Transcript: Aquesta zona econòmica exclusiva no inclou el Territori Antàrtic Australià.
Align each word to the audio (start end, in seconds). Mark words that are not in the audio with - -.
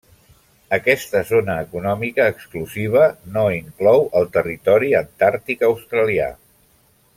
Aquesta 0.77 1.19
zona 1.31 1.57
econòmica 1.65 2.25
exclusiva 2.33 3.05
no 3.37 3.45
inclou 3.59 4.09
el 4.21 4.27
Territori 4.39 4.91
Antàrtic 5.05 5.65
Australià. 5.71 6.33